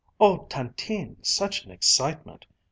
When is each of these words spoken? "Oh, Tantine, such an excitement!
"Oh, 0.19 0.47
Tantine, 0.49 1.17
such 1.21 1.63
an 1.63 1.69
excitement! 1.69 2.47